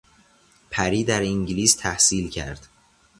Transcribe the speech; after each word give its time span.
پری 0.71 1.03
در 1.03 1.21
انگلیس 1.21 1.75
تحصیل 1.75 2.29
کرد. 2.29 2.67